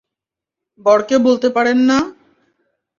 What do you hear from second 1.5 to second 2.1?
পারেন না?